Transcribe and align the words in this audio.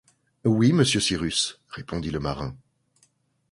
Oui, 0.45 0.73
monsieur 0.73 0.99
Cyrus, 0.99 1.59
répondit 1.77 2.09
le 2.09 2.19
marin. 2.19 2.57